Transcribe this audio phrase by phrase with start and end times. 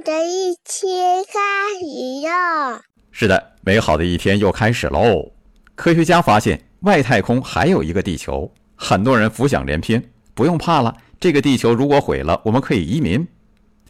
[0.00, 1.40] 的一天开
[1.80, 2.82] 始了。
[3.12, 5.32] 是的，美好的一天又开始喽。
[5.74, 10.02] 科学家发现外太空还有一个地球，很多人浮想联翩。
[10.34, 13.26] 不用怕了，这个地球如果毁了，我们可以移民。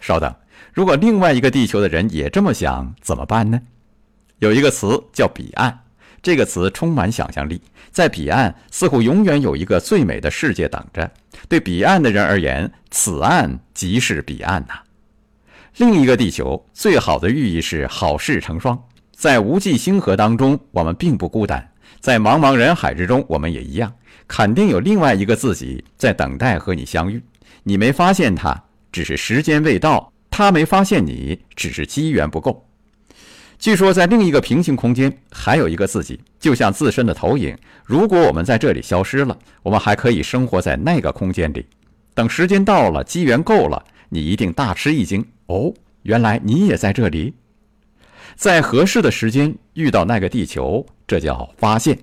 [0.01, 0.33] 稍等，
[0.73, 3.61] 如果另外一个地球的人也这么想，怎么办呢？
[4.39, 5.77] 有一个词叫“彼岸”，
[6.23, 7.61] 这个词充满想象力。
[7.91, 11.11] 在彼岸，似乎永远有一个最美的世界等着。
[11.49, 14.75] 对彼岸的人而言，此岸即是彼岸呐。
[15.79, 18.83] 另一个地球，最好的寓意是好事成双。
[19.13, 21.61] 在无际星河当中，我们并不孤单；
[22.01, 23.93] 在茫茫人海之中，我们也一样。
[24.27, 27.23] 肯定有另外一个自己在等待和你相遇。
[27.63, 28.59] 你没发现他，
[28.91, 32.67] 只是时间未到；他没发现你，只是机缘不够。
[33.59, 37.55] 据说，在另一个平行空间，还有一个自己，就像自身的投影。
[37.85, 41.67] 如果我们在这里消失了，我们还可以生活在那个空间里。
[42.15, 43.85] 等时间到了，机缘够了，
[44.17, 45.23] 你一定大吃一惊。
[45.45, 45.71] 哦，
[46.05, 47.35] 原来你也在这里，
[48.35, 51.95] 在合适的时间遇到那个地球，这叫发现；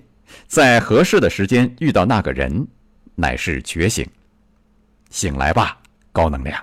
[0.46, 2.64] 在合适的时间遇到那个人，
[3.16, 4.08] 乃是觉醒。
[5.10, 5.76] 醒来吧，
[6.12, 6.62] 高能量。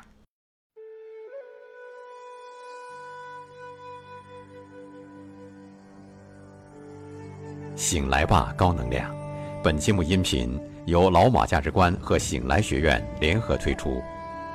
[7.76, 9.14] 醒来吧，高能量！
[9.62, 14.02] 本节目音频由老马价值观和醒来学院联合推出，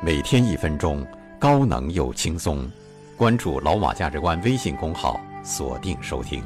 [0.02, 1.04] 每天一分钟，
[1.38, 2.70] 高能又轻松。
[3.16, 6.44] 关注老马价值观微信公号，锁定收听。